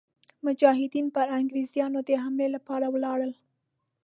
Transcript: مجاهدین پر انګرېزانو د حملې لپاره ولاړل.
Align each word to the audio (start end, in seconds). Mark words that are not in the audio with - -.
مجاهدین 0.45 1.05
پر 1.15 1.27
انګرېزانو 1.37 1.99
د 2.07 2.09
حملې 2.23 2.47
لپاره 2.55 2.85
ولاړل. 2.89 3.31